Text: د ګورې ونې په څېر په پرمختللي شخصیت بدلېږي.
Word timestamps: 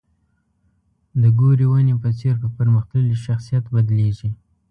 د 1.21 1.23
ګورې 1.39 1.65
ونې 1.69 1.95
په 2.03 2.09
څېر 2.19 2.35
په 2.43 2.47
پرمختللي 2.57 3.15
شخصیت 3.25 3.63
بدلېږي. 3.73 4.29